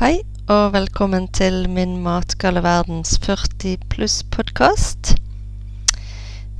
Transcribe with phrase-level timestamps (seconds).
[0.00, 5.10] Hei, og velkommen til min matgale verdens 40 pluss-podkast.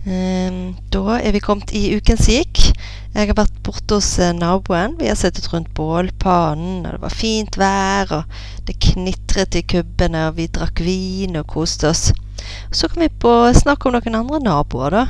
[0.04, 0.58] Um,
[0.92, 2.60] da er vi kommet i uken som gikk.
[3.14, 4.98] Jeg har vært borte hos eh, naboen.
[5.00, 10.26] Vi har sittet rundt bålpannen, og det var fint vær, og det knitret i kubbene,
[10.28, 12.10] og vi drakk vin og koste oss.
[12.68, 15.06] Så kom vi på å snakke om noen andre naboer, da.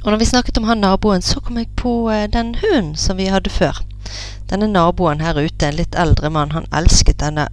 [0.00, 3.20] Og når vi snakket om han naboen, så kom jeg på eh, den hunden som
[3.20, 3.84] vi hadde før.
[4.52, 7.46] Denne naboen her ute, en litt eldre mann, han elsket denne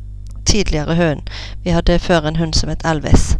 [0.43, 1.27] tidligere hunden.
[1.63, 3.37] Vi hadde før en hund som het Elvis.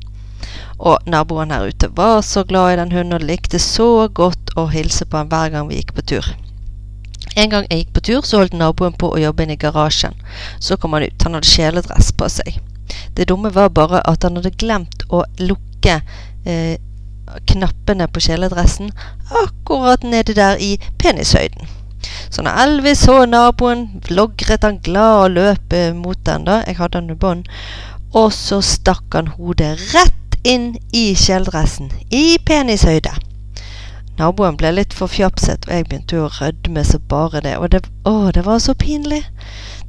[0.79, 4.69] Og naboen her ute var så glad i den hunden og likte så godt å
[4.71, 6.29] hilse på han hver gang vi gikk på tur.
[7.35, 10.15] En gang jeg gikk på tur, så holdt naboen på å jobbe inne i garasjen.
[10.63, 11.27] Så kom han ut.
[11.27, 12.61] Han hadde kjeledress på seg.
[13.19, 15.99] Det dumme var bare at han hadde glemt å lukke
[16.47, 16.79] eh,
[17.51, 18.95] knappene på kjeledressen
[19.43, 21.67] akkurat nedi der i penishøyden.
[22.29, 26.45] Så når Elvis så naboen, vlogret han glad og løp mot den.
[26.45, 27.45] da, Jeg hadde han i bånd.
[28.13, 33.11] Og så stakk han hodet rett inn i kjeledressen, i penishøyde.
[34.19, 37.53] Naboen ble litt forfjapset, og jeg begynte å rødme så bare det.
[37.57, 39.21] Og det, å, det var så pinlig.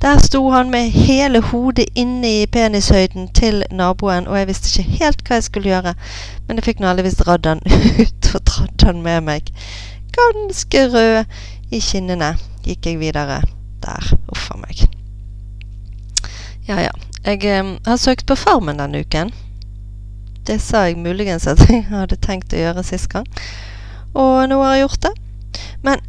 [0.03, 5.01] Der sto han med hele hodet inne i penishøyden til naboen, og jeg visste ikke
[5.01, 5.95] helt hva jeg skulle gjøre.
[6.47, 7.65] Men jeg fikk nå heldigvis dratt han
[8.05, 9.51] ut, og dratt han med meg.
[10.21, 11.25] Ganske rød
[11.71, 13.41] i kinnene gikk jeg videre
[13.85, 14.11] der.
[14.33, 14.85] Uff a meg.
[16.69, 16.93] Ja ja.
[17.25, 19.33] Jeg eh, har søkt på Farmen denne uken.
[20.47, 23.27] Det sa jeg muligens at jeg hadde tenkt å gjøre sist gang.
[24.15, 25.13] Og nå har jeg gjort det.
[25.85, 26.01] Men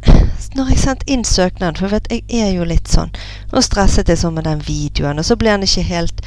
[0.56, 3.12] når jeg sendte inn søknaden, for vet, jeg er jo litt sånn
[3.52, 6.20] Nå stresset jeg sånn med den videoen, og så ble den ikke helt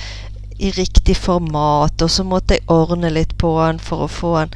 [0.56, 4.54] i riktig format, og så måtte jeg ordne litt på den for å få den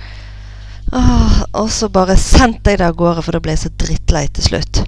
[0.92, 4.28] Åh, Og så bare sendte jeg det av gårde, for da ble jeg så drittlei
[4.34, 4.84] til slutt.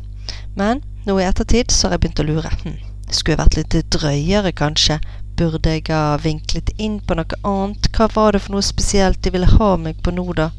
[0.57, 2.52] Men nå i ettertid så har jeg begynt å lure.
[2.63, 2.77] Hm,
[3.09, 4.99] skulle jeg vært litt drøyere, kanskje?
[5.39, 7.89] Burde jeg ha vinklet inn på noe annet?
[7.95, 10.52] Hva var det for noe spesielt de ville ha meg på nå, da?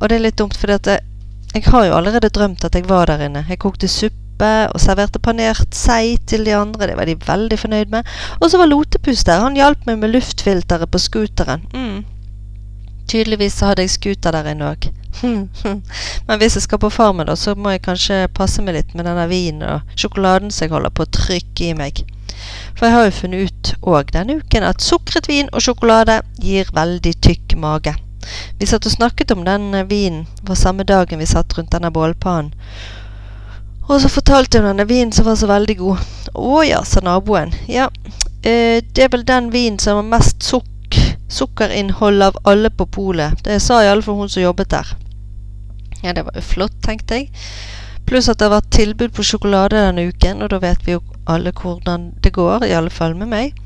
[0.00, 1.00] Og det er litt dumt, for jeg,
[1.54, 3.44] jeg har jo allerede drømt at jeg var der inne.
[3.48, 6.90] Jeg kokte suppe og serverte panert sei til de andre.
[6.90, 8.08] Det var de veldig fornøyd med.
[8.40, 9.44] Og så var Lotepus der.
[9.44, 11.64] Han hjalp meg med luftfilteret på scooteren.
[11.72, 12.04] Mm.
[13.06, 14.88] Tydeligvis så hadde jeg scooter der inne òg.
[16.26, 19.06] Men hvis jeg skal på Farmen, da, så må jeg kanskje passe meg litt med
[19.08, 22.02] denne vinen og sjokoladen som jeg holder på å trykke i meg.
[22.76, 26.68] For jeg har jo funnet ut òg denne uken at sukret vin og sjokolade gir
[26.76, 27.94] veldig tykk mage.
[28.58, 32.52] Vi satt og snakket om den vinen var samme dagen vi satt rundt denne bålpannen.
[33.86, 36.06] Og så fortalte hun denne vinen som var så veldig god.
[36.34, 37.54] Å ja, sa naboen.
[37.70, 37.86] Ja,
[38.42, 40.75] eh, det er vel den vinen som har mest sukker
[41.28, 43.44] sukkerinnhold av alle på polet.
[43.44, 44.96] Det sa iallfall hun som jobbet der.
[46.02, 47.30] Ja, det var jo flott, tenkte jeg.
[48.06, 51.50] Pluss at det var tilbud på sjokolade denne uken, og da vet vi jo alle
[51.50, 53.56] hvordan det går, i alle fall med meg.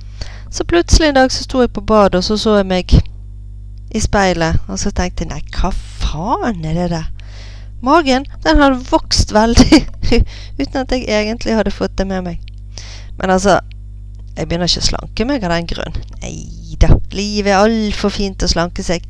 [0.50, 2.94] Så plutselig en dag så sto jeg på badet, og så så jeg meg
[3.91, 7.10] i speilet, og så tenkte jeg nei, hva faen er det der?
[7.82, 9.82] Magen, den hadde vokst veldig,
[10.60, 12.41] uten at jeg egentlig hadde fått det med meg.
[13.19, 13.59] Men altså,
[14.37, 16.03] jeg begynner ikke å slanke meg av den grunn.
[16.22, 19.05] Nei da, livet er altfor fint å slanke seg.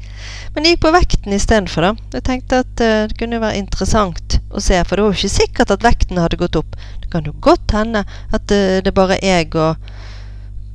[0.54, 2.08] Men jeg gikk på vekten istedenfor, da.
[2.16, 5.38] Jeg tenkte at uh, det kunne være interessant å se, for det var jo ikke
[5.38, 6.78] sikkert at vekten hadde gått opp.
[7.02, 9.90] Det kan jo godt hende at uh, det bare er jeg og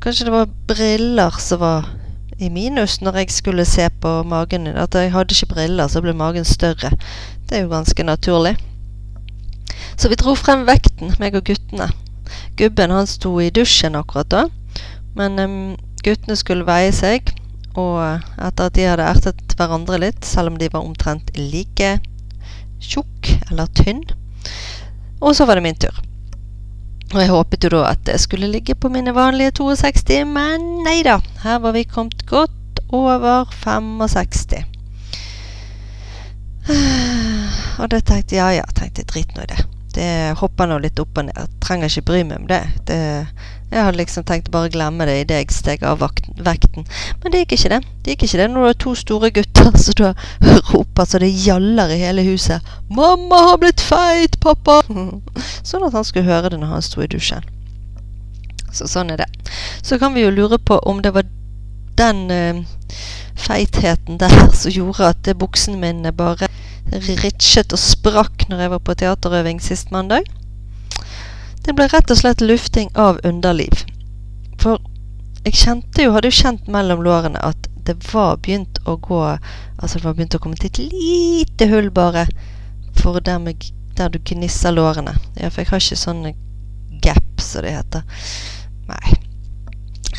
[0.05, 1.87] Kanskje det var briller som var
[2.37, 4.67] i minus når jeg skulle se på magen.
[4.67, 6.91] At jeg hadde ikke briller, så ble magen større.
[7.49, 8.53] Det er jo ganske naturlig.
[9.97, 11.89] Så vi dro frem vekten, meg og guttene.
[12.59, 14.43] Gubben han sto i dusjen akkurat da,
[15.15, 15.57] men um,
[16.05, 17.31] guttene skulle veie seg.
[17.75, 17.99] Og
[18.39, 21.97] etter at de hadde ertet hverandre litt, selv om de var omtrent like
[22.79, 24.03] tjukk eller tynn.
[25.21, 25.95] Og så var det min tur.
[27.13, 31.01] Og jeg håpet jo da at det skulle ligge på mine vanlige 62, men nei
[31.05, 31.19] da.
[31.43, 34.65] Her var vi kommet godt over 65.
[37.79, 39.61] Og da tenkte jeg ja ja, tenkte jeg drit nå i det.
[39.95, 40.09] Det
[40.41, 41.37] hopper nå litt opp og ned.
[41.37, 42.63] Jeg trenger ikke bry meg om det.
[42.89, 43.01] det
[43.75, 46.85] jeg hadde liksom tenkt bare glemme det idet jeg steg av vekten.
[47.21, 47.79] Men det gikk ikke det.
[48.05, 50.05] Det gikk ikke det når det er to store gutter som du
[50.71, 52.63] roper så det gjaller i hele huset.
[52.87, 54.81] 'Mamma har blitt feit, pappa!'
[55.69, 57.43] Sånn at han skulle høre det når han sto i dusjen.
[58.71, 59.29] Så sånn er det.
[59.83, 61.27] Så kan vi jo lure på om det var
[61.99, 62.63] den uh,
[63.35, 64.31] feitheten der
[64.61, 66.47] som gjorde at buksene mine bare
[66.95, 70.27] ritsjet og sprakk når jeg var på teaterøving sist mandag.
[71.65, 73.85] Det ble rett og slett lufting av underliv.
[74.61, 74.81] For
[75.45, 79.19] jeg kjente jo, hadde jo kjent mellom lårene at det var begynt å gå
[79.77, 82.23] Altså det var begynt å komme til et lite hull bare
[82.97, 83.65] for der, med,
[83.97, 85.13] der du gnisser lårene.
[85.35, 86.31] Ja, for jeg har ikke sånne
[87.03, 88.23] gap, som det heter.
[88.87, 89.17] Nei.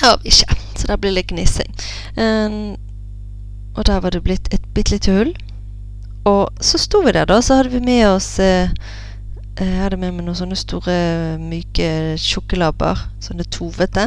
[0.02, 1.72] har vi ikke, så det blir litt gnissing.
[2.20, 2.76] Um,
[3.76, 5.32] og der var det blitt et bitte lite hull.
[6.28, 8.70] Og så sto vi der, da, så hadde vi med oss eh,
[9.56, 10.94] Jeg hadde med meg noen sånne store,
[11.40, 11.86] myke
[12.20, 12.98] sjokolabber.
[13.24, 14.02] Sånne tovete.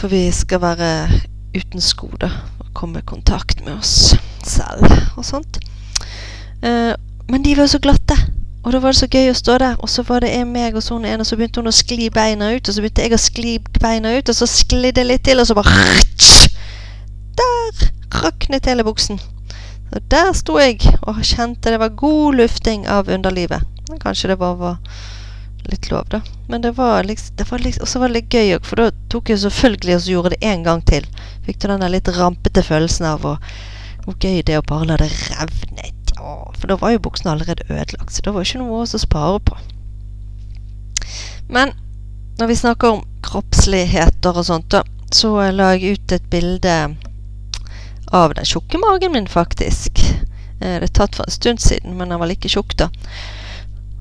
[0.00, 0.88] For vi skal være
[1.52, 2.30] uten sko, da.
[2.62, 5.60] Og komme i kontakt med oss selv og sånt.
[6.64, 6.94] Eh,
[7.28, 8.16] men de var så glatte.
[8.64, 9.76] Og da var det så gøy å stå der.
[9.84, 12.08] Og så var det en meg og sånn en, og så begynte hun å skli
[12.08, 12.64] beina ut.
[12.64, 15.50] Og så begynte jeg å skli beina ut, og så sklidde det litt til, og
[15.50, 15.76] så bare
[17.36, 17.88] Der
[18.24, 19.20] raknet hele buksen.
[19.92, 23.75] Og der sto jeg og kjente det var god lufting av underlivet.
[24.02, 24.76] Kanskje det bare var
[25.66, 26.20] litt lov, da.
[26.48, 29.30] Men det var liksom, liksom Og så var det litt gøy òg, for da tok
[29.30, 31.06] jeg selvfølgelig og så gjorde det en gang til.
[31.46, 34.98] Fikk du den der litt rampete følelsen av hvor gøy det er å bare la
[35.00, 35.90] det revne.
[36.16, 39.40] Ja, for da var jo buksene allerede ødelagt, så det var ikke noe å spare
[39.46, 39.58] på.
[41.52, 41.74] Men
[42.38, 44.82] når vi snakker om kroppsligheter og sånt, da,
[45.14, 46.76] så la jeg ut et bilde
[48.14, 50.02] av den tjukke magen min, faktisk.
[50.60, 52.90] Eh, det er tatt for en stund siden, men den var like tjukk da.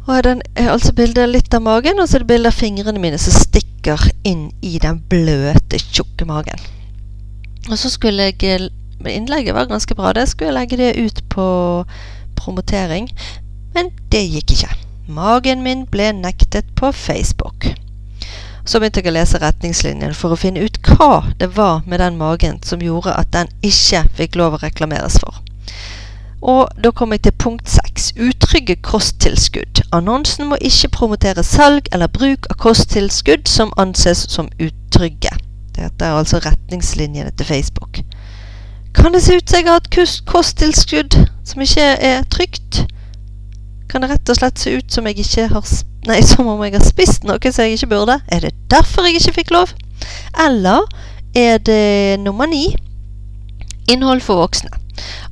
[0.05, 3.01] Og den er altså bildet litt av magen, og så er det bilde av fingrene
[3.01, 6.61] mine som stikker inn i den bløte, tjukke magen.
[7.69, 8.69] Og så skulle jeg
[9.05, 10.13] Innlegget var ganske bra.
[10.13, 11.45] Det skulle jeg legge det ut på
[12.39, 13.09] promotering,
[13.75, 14.77] men det gikk ikke.
[15.07, 17.67] Magen min ble nektet på Facebook.
[18.65, 22.17] Så begynte jeg å lese retningslinjene for å finne ut hva det var med den
[22.17, 25.37] magen som gjorde at den ikke fikk lov å reklameres for.
[26.45, 29.81] Og da kommer jeg til punkt seks utrygge kosttilskudd.
[29.97, 35.33] Annonsen må ikke promotere salg eller bruk av kosttilskudd som anses som utrygge.
[35.75, 38.03] Dette er altså retningslinjene til Facebook.
[38.95, 42.85] Kan det se ut som jeg har et kosttilskudd som ikke er trygt?
[43.89, 45.75] Kan det rett og slett se ut som har
[46.05, 48.21] Nei, som om jeg har spist noe som jeg ikke burde?
[48.29, 49.73] Er det derfor jeg ikke fikk lov?
[50.45, 50.85] Eller
[51.35, 52.75] er det nummer ni
[53.89, 54.84] innhold for voksne?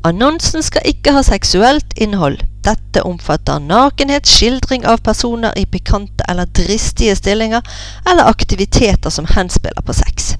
[0.03, 2.41] Annonsen skal ikke ha seksuelt innhold.
[2.63, 7.61] Dette omfatter nakenhet, skildring av personer i pikante eller dristige stillinger,
[8.09, 10.33] eller aktiviteter som henspiller på sex.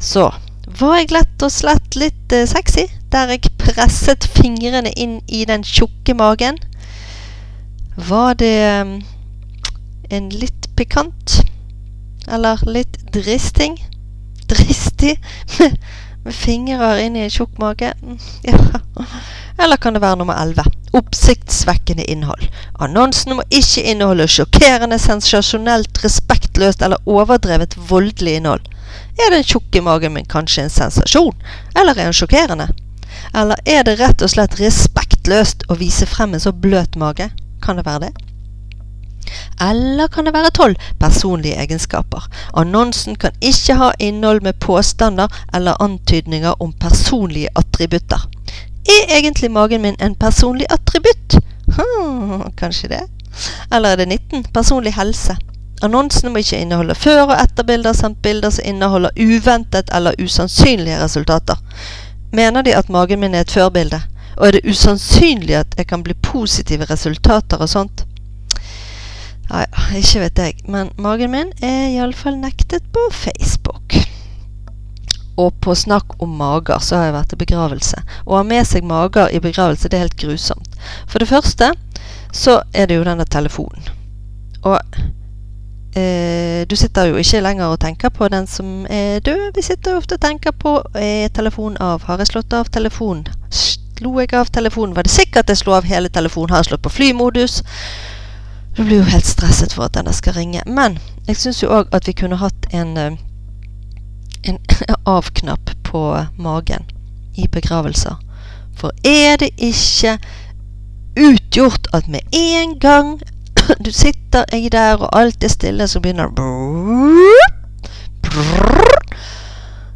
[0.00, 0.30] Så
[0.78, 5.64] var jeg lett og slett litt eh, sexy, der jeg presset fingrene inn i den
[5.66, 6.60] tjukke magen?
[7.96, 8.92] Var det eh,
[10.16, 11.42] en litt pikant
[12.28, 13.78] eller litt dristing
[14.48, 15.16] Dristig
[16.24, 17.92] med, fingrer inn i en tjukk mage?
[18.42, 18.58] Ja.
[19.58, 20.64] Eller kan det være nummer 11?
[20.96, 22.48] Oppsiktsvekkende innhold.
[22.80, 28.64] Annonsene må ikke inneholde sjokkerende, sensasjonelt, respektløst eller overdrevet voldelig innhold.
[29.20, 31.36] Er den tjukke magen min kanskje en sensasjon?
[31.76, 32.70] Eller er den sjokkerende?
[33.34, 37.30] Eller er det rett og slett respektløst å vise frem en så bløt mage?
[37.62, 38.31] Kan det være det?
[39.60, 42.26] Eller kan det være tolv personlige egenskaper?
[42.54, 48.28] Annonsen kan ikke ha innhold med påstander eller antydninger om personlige attributter.
[48.88, 51.38] Er egentlig magen min en personlig attributt?
[51.76, 53.02] Hmm, kanskje det?
[53.72, 54.44] Eller er det 19?
[54.54, 55.36] Personlig helse.
[55.82, 61.56] Annonsene må ikke inneholde før- og etterbilder samt bilder som inneholder uventet eller usannsynlige resultater.
[62.32, 64.00] Mener de at magen min er et førbilde?
[64.36, 68.04] Og er det usannsynlig at jeg kan bli positive resultater og sånt?
[69.50, 69.64] Ja,
[69.96, 70.58] ikke vet jeg.
[70.68, 73.96] Men magen min er iallfall nektet på Facebook.
[75.40, 78.02] Og på snakk om mager, så har jeg vært i begravelse.
[78.26, 80.76] Å ha med seg mager i begravelse, det er helt grusomt.
[81.08, 81.72] For det første
[82.32, 83.88] så er det jo denne telefonen.
[84.62, 84.78] Og
[85.96, 89.50] eh, du sitter jo ikke lenger og tenker på den som er død.
[89.56, 92.06] Vi sitter jo ofte og tenker på er telefonen av?
[92.08, 93.26] Har jeg slått av telefonen?
[93.50, 94.96] Slo jeg av telefonen?
[94.96, 96.52] Var det sikkert jeg slo av hele telefonen?
[96.52, 97.62] Har jeg slått på flymodus?
[98.76, 100.62] Du blir jo helt stresset for at denne skal ringe.
[100.66, 100.98] Men
[101.28, 103.18] jeg syns jo òg at vi kunne hatt en, eh,
[104.48, 104.58] en
[105.16, 106.04] av-knapp på
[106.38, 106.88] magen
[107.36, 108.16] i begravelser.
[108.76, 110.16] For er det ikke
[111.20, 113.20] utgjort at med en gang
[113.84, 116.42] du sitter jeg der, og alt er stille, så begynner det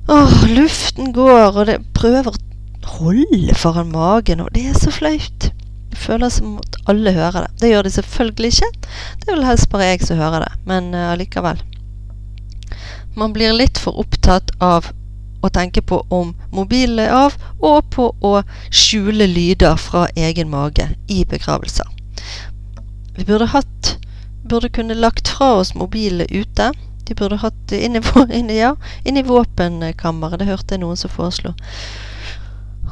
[0.08, 2.34] Åh, luften går, og det prøver å
[3.00, 5.48] holde foran magen, og det er så flaut
[6.00, 7.60] føler som at alle hører det.
[7.62, 8.90] Det gjør de selvfølgelig ikke.
[9.22, 11.64] Det er vel helst bare jeg som hører det, men uh.
[13.16, 14.90] Man blir litt for opptatt av
[15.44, 20.88] å tenke på om mobilen er av, og på å skjule lyder fra egen mage
[21.08, 21.86] i begravelser.
[23.16, 23.96] Vi burde hatt
[24.46, 26.68] Burde kunne lagt fra oss mobilene ute.
[27.08, 28.02] De burde hatt det inne,
[28.38, 30.38] inni, ja, inni våpenkammeret.
[30.38, 31.54] Det hørte jeg noen som foreslo.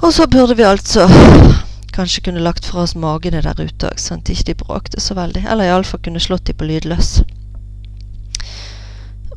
[0.03, 1.07] Og så burde vi altså
[1.95, 5.15] Kanskje kunne lagt fra oss magene der ute òg, sånn at ikke de bråkte så
[5.15, 5.45] veldig.
[5.47, 7.21] Eller iallfall kunne slått de på lydløs.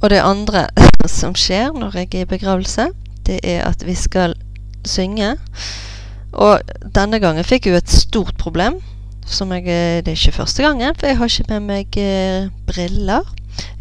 [0.02, 0.68] Og det andre
[1.20, 2.90] som skjer når jeg er i begravelse,
[3.30, 4.34] det er at vi skal
[4.88, 5.36] synge.
[6.34, 6.62] Og
[6.96, 8.82] denne gangen fikk jeg jo et stort problem.
[9.28, 12.48] Som jeg, eh, det er ikke første gangen, for jeg har ikke med meg eh,
[12.70, 13.28] briller.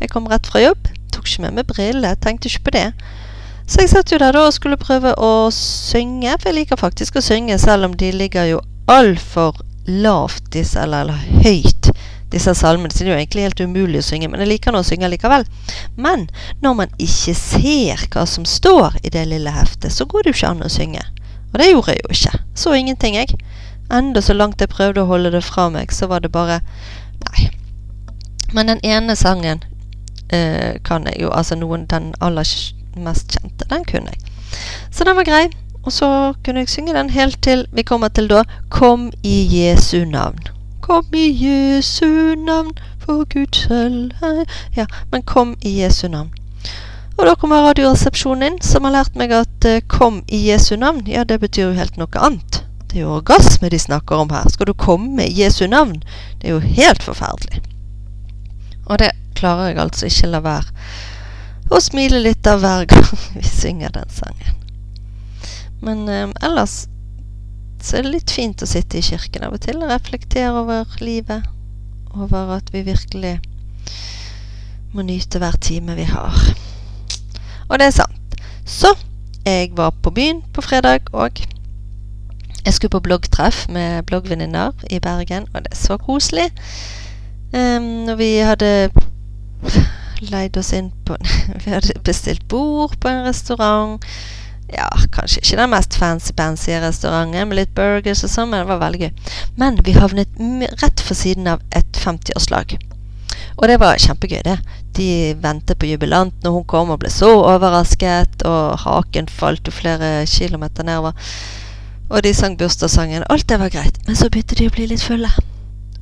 [0.00, 2.88] Jeg kom rett fra jobb, tok ikke med meg briller, tenkte ikke på det.
[3.66, 7.18] Så jeg satt jo der da og skulle prøve å synge, for jeg liker faktisk
[7.18, 9.58] å synge, selv om de ligger jo altfor
[9.90, 11.90] lavt, disse, eller, eller høyt,
[12.30, 12.94] disse salmene.
[12.94, 15.10] Så det er jo egentlig helt umulig å synge, men jeg liker nå å synge
[15.10, 15.46] likevel.
[15.98, 16.28] Men
[16.62, 20.38] når man ikke ser hva som står i det lille heftet, så går det jo
[20.38, 21.02] ikke an å synge.
[21.50, 22.42] Og det gjorde jeg jo ikke.
[22.54, 23.34] Så ingenting, jeg.
[23.90, 26.60] Enda så langt jeg prøvde å holde det fra meg, så var det bare
[27.26, 27.48] Nei.
[28.54, 29.62] Men den ene sangen
[30.30, 32.46] eh, kan jeg jo, altså noen, den aller
[33.04, 34.18] mest kjente, den kunne jeg.
[34.90, 35.46] Så den var grei.
[35.86, 40.04] Og så kunne jeg synge den helt til vi kommer til da Kom i Jesu
[40.04, 40.38] navn.
[40.82, 44.10] Kom i Jesu navn, for Gud selv
[44.76, 46.30] Ja, men kom i Jesu navn.
[47.18, 51.06] Og da kommer Radioresepsjonen inn, som har lært meg at eh, 'kom i Jesu navn',
[51.08, 52.64] ja, det betyr jo helt noe annet.
[52.90, 54.48] Det er jo orgasme de snakker om her.
[54.48, 56.02] Skal du komme i Jesu navn?
[56.40, 57.62] Det er jo helt forferdelig.
[58.86, 60.64] Og det klarer jeg altså ikke la være
[61.76, 64.60] å smile litt av hver gang vi synger den sangen.
[65.84, 66.86] Men eh, ellers
[67.82, 70.96] så er det litt fint å sitte i kirken av og til og reflektere over
[71.04, 71.44] livet.
[72.16, 73.36] Over at vi virkelig
[74.96, 76.38] må nyte hver time vi har.
[77.68, 78.38] Og det er sant.
[78.64, 78.94] Så
[79.46, 81.38] jeg var på byen på fredag, og
[82.64, 86.48] jeg skulle på bloggtreff med bloggvenninner i Bergen, og det er så koselig.
[87.52, 88.88] Um, og vi hadde
[90.30, 91.16] leid oss inn på
[91.64, 94.04] Vi hadde bestilt bord på en restaurant.
[94.72, 98.82] Ja, kanskje ikke den mest fancy-fancy restauranten, med litt burgers og sånn, men det var
[98.82, 99.32] veldig gøy.
[99.60, 100.40] Men vi havnet
[100.82, 102.74] rett for siden av et 50-årslag.
[103.56, 104.56] Og det var kjempegøy, det.
[104.98, 105.08] De
[105.40, 110.26] ventet på jubilanten, og hun kom og ble så overrasket, og haken falt jo flere
[110.28, 111.14] kilometer nedover.
[112.10, 113.24] Og de sang bursdagssangen.
[113.30, 114.02] Alt det var greit.
[114.06, 115.30] Men så begynte de å bli litt fulle.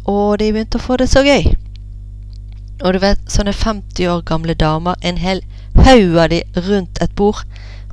[0.04, 1.46] Og de begynte å få det så gøy.
[2.84, 5.40] Og du vet, sånne 50 år gamle damer, en hel
[5.86, 7.40] haug av de rundt et bord.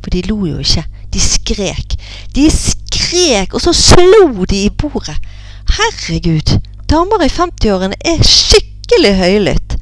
[0.02, 0.84] For de lo jo ikke.
[1.14, 1.96] De skrek.
[2.36, 5.16] De skrek, og så slo de i bordet.
[5.78, 6.58] Herregud.
[6.92, 9.78] Damer i 50-årene er skikkelig høylytt.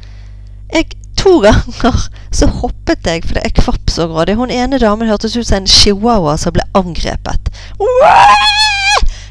[0.75, 4.37] Jeg, to ganger så hoppet jeg fordi jeg kvapp så grådig.
[4.37, 7.49] Hun ene damen hørtes ut som en chihuahua som ble angrepet.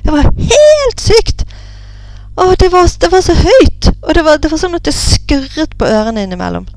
[0.03, 1.47] Det var helt sykt!
[2.39, 3.91] Å, det var, det var så høyt!
[4.03, 6.69] Og det var, det var sånn at det skurret på ørene innimellom.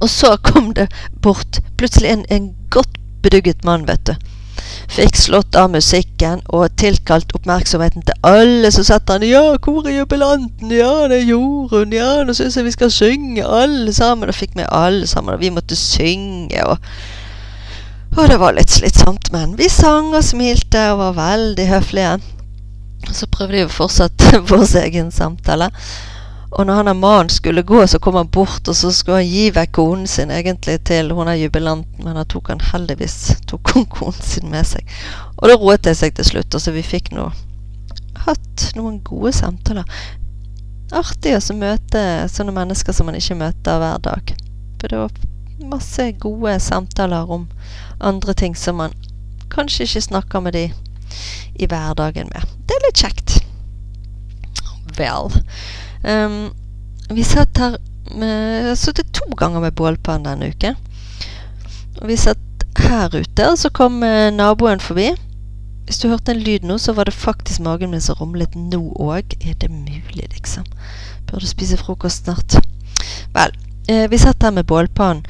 [0.00, 0.90] Og så kom det
[1.24, 4.14] bort plutselig en, en godt bedugget mann, vet du
[4.90, 9.24] fikk slått av musikken og tilkalt oppmerksomheten til alle som satt der.
[9.24, 10.72] 'Ja, hvor er jubilanten?
[10.72, 11.94] Ja, det er Jorunn.
[11.94, 15.40] Ja, nå syns jeg vi skal synge, alle sammen.' Og fikk med alle sammen, og
[15.40, 16.66] vi måtte synge.
[16.66, 16.78] og...
[18.18, 22.18] Og det var litt slitsomt, men vi sang og smilte og var veldig høflige.
[23.08, 25.70] Så prøvde jeg å fortsette vår egen samtale.
[26.50, 29.28] Og når han er mannen skulle gå, så kom han bort, og så skulle han
[29.30, 33.70] gi vekk konen sin egentlig til hun er jubilanten, men da tok han heldigvis tok
[33.76, 34.98] hun konen sin med seg.
[35.38, 37.28] Og da roet det seg til slutt, og så vi fikk nå
[38.26, 39.86] hatt noen gode samtaler.
[40.90, 44.34] Artig å møte sånne mennesker som man ikke møter hver dag.
[44.80, 45.14] For det var
[45.70, 47.46] masse gode samtaler om
[48.00, 48.96] andre ting som man
[49.54, 50.64] kanskje ikke snakker med de
[51.54, 52.56] i hverdagen med.
[52.66, 53.38] Det er litt kjekt.
[54.98, 55.32] Vel.
[56.04, 56.50] Um,
[57.10, 57.78] vi satt her
[58.10, 60.74] med, sittet to ganger med bålpann denne uke.
[62.00, 62.38] Og vi satt
[62.80, 65.10] her ute, og så kom uh, naboen forbi.
[65.90, 68.78] Hvis du hørte en lyd nå, så var det faktisk magen min som rumlet nå
[69.02, 69.34] òg.
[69.42, 70.68] Er det mulig, liksom?
[71.26, 72.60] Burde spise frokost snart.
[73.34, 73.56] Vel,
[73.88, 75.24] eh, vi satt her med bålpannen.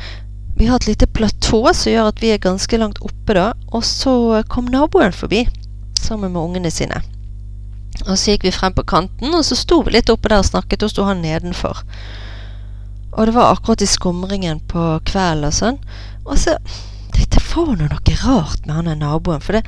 [0.58, 3.46] Vi har et lite platå som gjør at vi er ganske langt oppe da.
[3.72, 5.46] Og så kom naboen forbi
[6.00, 7.02] sammen med ungene sine.
[8.06, 10.48] Og så gikk vi frem på kanten, og så sto vi litt oppe der og
[10.48, 11.82] snakket, og sto han nedenfor.
[13.12, 15.80] Og det var akkurat i skumringen på kvelden og sånn.
[16.26, 16.58] Og så
[17.10, 19.64] Det var nå noe rart med han der naboen, for det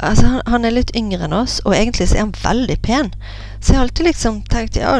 [0.00, 3.14] Altså, han, han, er litt yngre enn oss, og egentlig så er han veldig pen.
[3.60, 4.98] Så jeg har alltid liksom tenkt ja,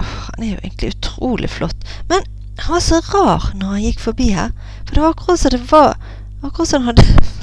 [0.00, 1.76] han er jo egentlig utrolig flott.
[2.08, 2.24] Men
[2.60, 4.54] han var så rar når han gikk forbi her.
[4.86, 5.94] For det var akkurat som det var
[6.40, 7.39] Akkurat som han hadde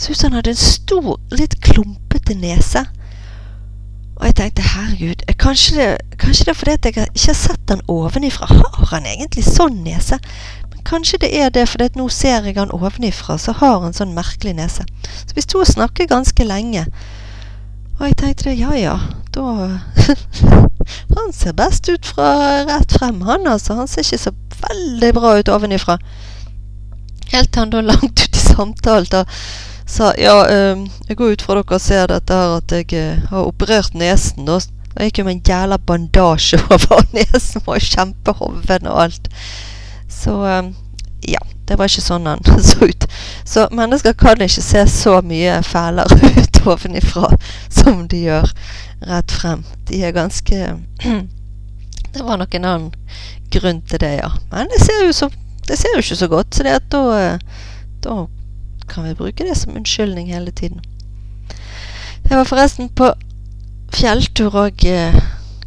[0.00, 2.86] Så ut som han hadde en stor, litt klumpete nese.
[4.16, 7.84] Og jeg tenkte herregud, kanskje det, kanskje det er fordi jeg ikke har sett han
[7.88, 8.48] ovenifra.
[8.48, 10.16] Har han egentlig sånn nese?
[10.72, 13.96] Men kanskje det er det fordi at nå ser jeg han ovenifra, så har han
[13.96, 14.84] sånn merkelig nese.
[15.20, 16.86] Så vi sto og snakket ganske lenge.
[17.98, 18.96] Og jeg tenkte ja ja,
[19.36, 19.80] da
[21.16, 22.30] Han ser best ut fra
[22.68, 23.76] rett frem, han altså.
[23.76, 24.32] Han ser ikke så
[24.64, 25.98] veldig bra ut ovenifra.
[27.32, 29.26] Helt til han da langt ut i samtalen da
[29.90, 33.48] sa ja, eh, jeg går ut fra dere ser dette her at jeg eh, har
[33.48, 34.46] operert nesen.
[34.46, 34.60] da.
[34.96, 39.28] Jeg gikk jo med en jævla bandasje over nesen, og kjempehoven og alt.
[40.10, 40.70] Så eh,
[41.28, 43.08] ja, det var ikke sånn han så ut.
[43.46, 47.34] Så mennesker kan ikke se så mye fælere ut ovenifra
[47.68, 48.54] som de gjør
[49.10, 49.66] rett frem.
[49.90, 50.62] De er ganske
[52.10, 53.18] Det var nok en annen
[53.54, 54.30] grunn til det, ja.
[54.50, 55.28] Men det ser jo, så,
[55.68, 57.66] det ser jo ikke så godt, så det at da, eh,
[58.02, 58.16] da
[58.90, 60.82] kan vi bruke det som unnskyldning hele tiden.
[62.28, 63.12] Jeg var forresten på
[63.94, 65.16] fjelltur og eh,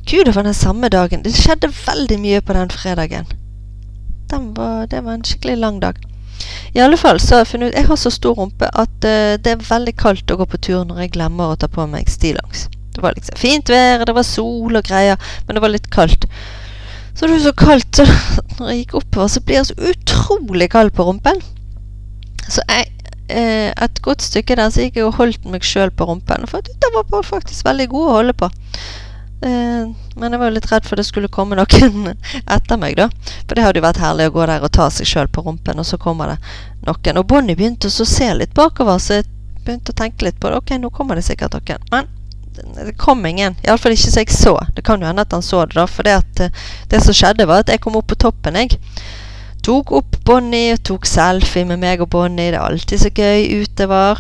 [0.05, 1.23] Gud, det var den samme dagen.
[1.23, 3.27] Det skjedde veldig mye på den fredagen.
[4.31, 5.99] Den var, det var en skikkelig lang dag.
[6.73, 9.35] I alle fall så har jeg funnet ut Jeg har så stor rumpe at uh,
[9.39, 12.09] det er veldig kaldt å gå på tur når jeg glemmer å ta på meg
[12.11, 12.67] stillongs.
[12.93, 16.27] Det var liksom fint vær, det var sol og greier, men det var litt kaldt.
[17.13, 18.05] Så det var så kaldt, så
[18.59, 21.41] når jeg gikk oppover, så blir jeg så utrolig kald på rumpen.
[22.49, 22.89] Så jeg
[23.27, 26.47] eh, et godt stykke der så gikk jeg og holdt meg sjøl på rumpen.
[26.49, 28.49] For det var faktisk veldig god å holde på.
[29.43, 32.13] Eh, men jeg var jo litt redd for det skulle komme noen
[32.55, 33.09] etter meg, da.
[33.43, 35.81] For det hadde jo vært herlig å gå der og ta seg sjøl på rumpen,
[35.81, 36.37] og så kommer det
[36.87, 37.19] noen.
[37.19, 39.29] Og Bonnie begynte å se litt bakover, så jeg
[39.63, 40.61] begynte å tenke litt på det.
[40.61, 41.89] Ok, nå kommer det sikkert noen.
[41.91, 42.11] Men
[42.53, 43.57] det kom ingen.
[43.65, 44.53] Iallfall ikke så jeg så.
[44.75, 45.87] Det kan jo hende at han så det, da.
[45.89, 48.77] For det, at, eh, det som skjedde, var at jeg kom opp på toppen, jeg.
[49.63, 52.51] Tok opp Bonnie og tok selfie med meg og Bonnie.
[52.51, 54.19] Det er alltid så gøy ute var.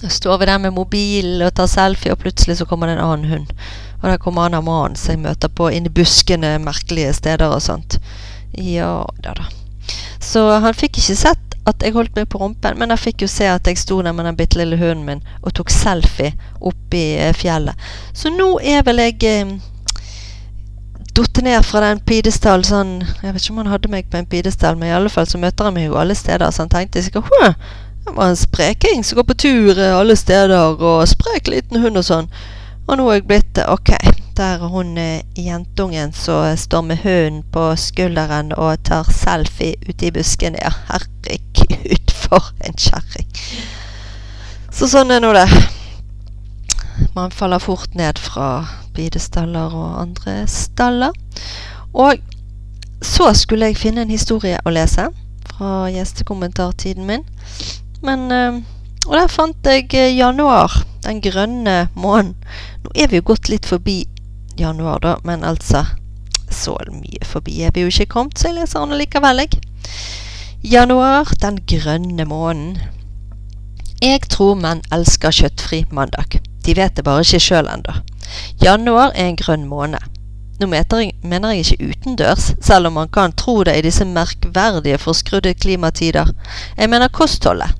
[0.00, 3.04] Så står vi der med mobilen og tar selfie, og plutselig så kommer det en
[3.04, 3.52] annen hund.
[4.00, 7.98] Og der kommer han mannen som jeg møter på inni buskene merkelige steder og sånt.
[8.56, 9.50] Ja da, da.
[10.20, 13.28] Så han fikk ikke sett at jeg holdt meg på rumpen, men han fikk jo
[13.28, 17.02] se at jeg sto der med den bitte lille hunden min og tok selfie oppi
[17.20, 17.76] eh, fjellet.
[18.16, 19.52] Så nå er vel jeg eh,
[21.20, 24.28] datt ned fra den pidestallen sånn Jeg vet ikke om han hadde meg på en
[24.30, 27.02] pidestall, men i alle fall så møter han meg jo alle steder, så han tenkte
[27.04, 27.50] sikkert Hå,
[28.06, 32.00] det var en spreking som går på tur eh, alle steder, og sprek liten hund
[32.00, 32.30] og sånn.
[32.88, 33.92] Og nå er jeg blitt Ok,
[34.38, 40.08] der er hun eh, jentungen som står med hunden på skulderen og tar selfie ute
[40.08, 40.56] i busken.
[40.58, 43.28] Ja, herregud, for en kjerring.
[44.72, 45.46] Så sånn er nå det.
[47.14, 51.16] Man faller fort ned fra bidestaller og andre staller.
[51.92, 52.18] Og
[53.02, 55.08] så skulle jeg finne en historie å lese
[55.50, 57.24] fra gjestekommentartiden min.
[58.02, 58.60] Men øh,
[59.06, 62.34] Og der fant jeg eh, januar den grønne månen.
[62.84, 64.04] Nå er vi jo gått litt forbi
[64.58, 65.84] januar, da, men altså
[66.50, 69.60] Så mye forbi er vi jo ikke kommet, så jeg leser den likevel, jeg.
[70.66, 72.80] Januar, den grønne månen.
[74.02, 76.40] Jeg tror menn elsker kjøttfri mandag.
[76.70, 77.92] De vet det bare ikke sjøl ennå.
[78.62, 80.04] Januar er en grønn måned.
[80.60, 85.54] Nå mener jeg ikke utendørs, selv om man kan tro det i disse merkverdige forskrudde
[85.54, 86.30] klimatider.
[86.76, 87.74] Jeg mener kostholdet.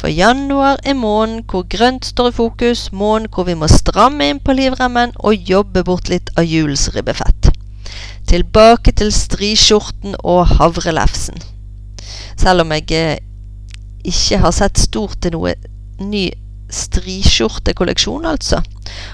[0.00, 4.40] For januar er måneden hvor grønt står i fokus, måneden hvor vi må stramme inn
[4.40, 7.50] på livremmen og jobbe bort litt av julens ribbefett.
[8.32, 11.36] Tilbake til striskjorten og havrelefsen.
[12.40, 13.18] Selv om jeg eh,
[14.08, 15.52] ikke har sett stort til noe
[16.00, 16.30] ny
[16.72, 18.62] striskjortekolleksjon, altså.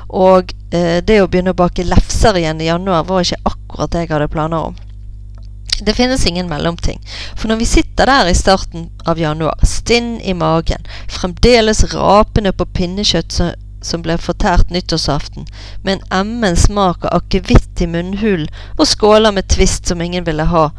[0.09, 4.05] Og eh, det å begynne å bake lefser igjen i januar var ikke akkurat det
[4.05, 4.79] jeg hadde planer om.
[5.81, 6.99] Det finnes ingen mellomting.
[7.37, 12.67] For når vi sitter der i starten av januar, stinn i magen, fremdeles rapende på
[12.75, 13.39] pinnekjøtt
[13.83, 15.47] som ble fortært nyttårsaften,
[15.83, 20.49] med en emmen smak av akevitt i munnhulen og skåler med Twist som ingen ville
[20.51, 20.71] ha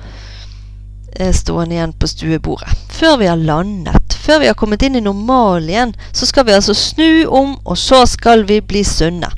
[1.36, 2.76] stående igjen på stuebordet.
[3.00, 6.56] Før vi har landet, før vi har kommet inn i normal igjen, så skal vi
[6.56, 9.32] altså snu om, og så skal vi bli sunne.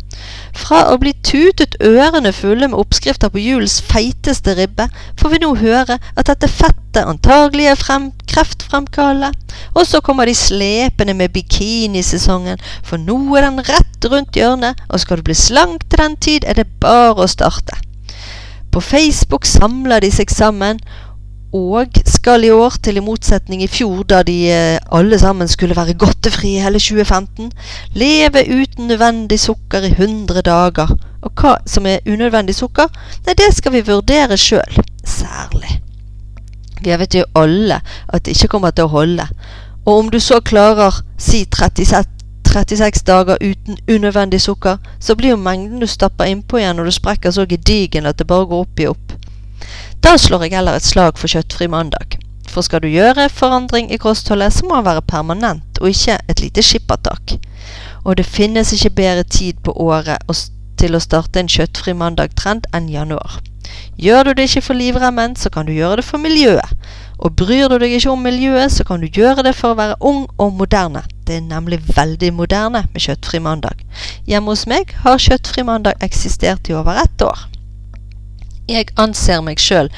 [0.51, 4.87] Fra å bli tutet ørene fulle med oppskrifter på julens feiteste ribbe,
[5.19, 9.31] får vi nå høre at dette fettet antagelig er frem, kreftfremkallende.
[9.73, 15.03] Og så kommer de slepende med bikinisesongen, for nå er den rett rundt hjørnet, og
[15.03, 17.79] skal du bli slank til den tid, er det bare å starte.
[18.71, 20.79] På Facebook samler de seg sammen,
[21.53, 25.75] og skal i år, til i motsetning i fjor, da de eh, alle sammen skulle
[25.75, 27.51] være godtefrie hele 2015,
[27.93, 30.95] leve uten nødvendig sukker i 100 dager.
[31.21, 32.87] Og hva som er unødvendig sukker,
[33.25, 34.79] nei, det skal vi vurdere sjøl.
[35.03, 35.81] Særlig.
[36.81, 39.27] Vi vet jo alle at det ikke kommer til å holde.
[39.85, 42.07] Og om du så klarer si 36,
[42.47, 46.95] 36 dager uten unødvendig sukker, så blir jo mengden du stapper innpå igjen når du
[46.95, 49.10] sprekker så gedigen at det bare går opp i opp.
[50.01, 52.17] Da slår jeg heller et slag for kjøttfri mandag.
[52.49, 56.41] For skal du gjøre forandring i kostholdet, så må den være permanent, og ikke et
[56.41, 57.35] lite skippertak.
[58.03, 60.17] Og det finnes ikke bedre tid på året
[60.81, 63.37] til å starte en kjøttfri mandag-trend enn januar.
[64.01, 66.73] Gjør du det ikke for livremmen, så kan du gjøre det for miljøet.
[67.21, 69.99] Og bryr du deg ikke om miljøet, så kan du gjøre det for å være
[70.01, 71.05] ung og moderne.
[71.27, 73.85] Det er nemlig veldig moderne med kjøttfri mandag.
[74.25, 77.50] Hjemme hos meg har kjøttfri mandag eksistert i over ett år.
[78.71, 79.91] Jeg anser meg sjøl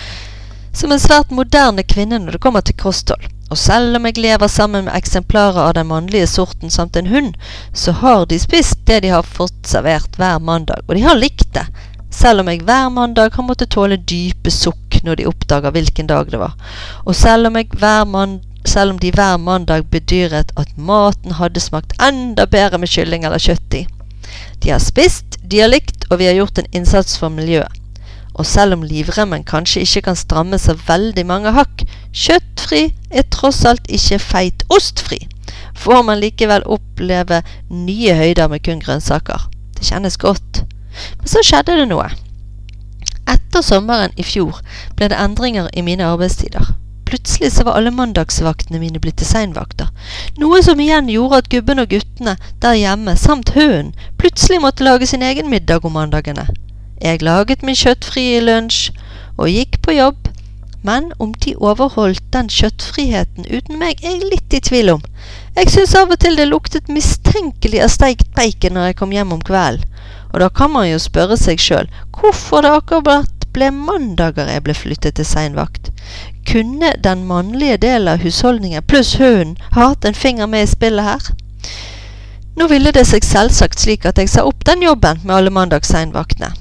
[0.74, 3.28] som en svært moderne kvinne når det kommer til kosthold.
[3.54, 7.36] Og selv om jeg lever sammen med eksemplarer av den mannlige sorten samt en hund,
[7.74, 11.52] så har de spist det de har fått servert hver mandag, og de har likt
[11.54, 11.68] det
[12.14, 16.30] selv om jeg hver mandag har måttet tåle dype sukk når de oppdager hvilken dag
[16.32, 16.54] det var,
[17.06, 17.58] og selv om,
[18.66, 23.42] selv om de hver mandag bedyret at maten hadde smakt enda bedre med kylling eller
[23.42, 23.86] kjøtt i.
[24.64, 27.83] De har spist, de har likt, og vi har gjort en innsats for miljøet.
[28.34, 33.62] Og selv om livremmen kanskje ikke kan stramme seg veldig mange hakk, kjøttfri er tross
[33.70, 35.20] alt ikke feit ostfri.
[35.78, 39.50] Får man likevel oppleve nye høyder med kun grønnsaker.
[39.78, 40.64] Det kjennes godt.
[41.20, 42.10] Men så skjedde det noe.
[43.30, 44.62] Etter sommeren i fjor
[44.98, 46.74] ble det endringer i mine arbeidstider.
[47.14, 49.92] Plutselig så var alle mandagsvaktene mine blitt til seinvakter.
[50.42, 55.08] Noe som igjen gjorde at gubben og guttene der hjemme, samt hunden, plutselig måtte lage
[55.08, 56.48] sin egen middag om mandagene.
[57.04, 58.94] Jeg laget min kjøttfrie lunsj
[59.36, 60.30] og gikk på jobb,
[60.88, 65.04] men om de overholdt den kjøttfriheten uten meg, er jeg litt i tvil om.
[65.58, 69.36] Jeg syns av og til det luktet mistenkelig av steikt bacon når jeg kom hjem
[69.36, 69.84] om kvelden,
[70.32, 74.74] og da kan man jo spørre seg sjøl hvorfor det akkurat ble mandager jeg ble
[74.80, 75.92] flyttet til seinvakt.
[76.48, 81.32] Kunne den mannlige delen av husholdningen pluss hunden hatt en finger med i spillet her?
[82.56, 86.54] Nå ville det seg selvsagt slik at jeg sa opp den jobben med alle mandagsseinvaktene.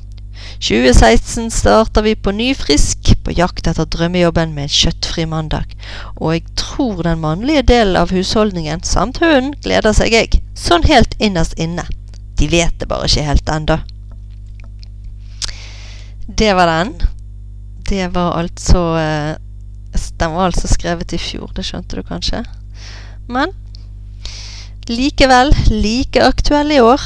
[0.63, 5.73] 2016 starter vi på ny frisk, på jakt etter drømmejobben med en kjøttfri mandag.
[6.21, 11.17] Og jeg tror den mannlige delen av husholdningen, samt hunden, gleder seg jeg, sånn helt
[11.19, 11.83] innerst inne.
[12.39, 13.81] De vet det bare ikke helt ennå.
[16.31, 16.95] Det var den.
[17.91, 19.33] Det var altså eh,
[20.21, 22.45] Den var altså skrevet i fjor, det skjønte du kanskje.
[23.27, 23.51] Men
[24.87, 27.03] likevel like aktuell i år.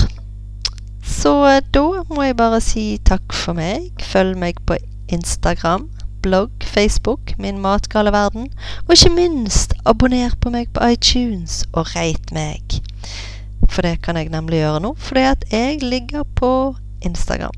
[1.06, 3.92] Så eh, da må jeg bare si takk for meg.
[4.02, 4.78] Følg meg på
[5.12, 5.86] Instagram,
[6.22, 8.50] blogg, Facebook, Min matgale verden.
[8.86, 12.80] Og ikke minst, abonner på meg på iTunes og rate meg.
[13.70, 17.54] For det kan jeg nemlig gjøre nå, fordi at jeg ligger på Instagram.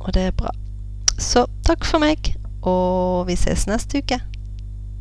[0.00, 0.52] Og det er bra.
[1.18, 4.20] Så takk for meg, og vi ses neste uke.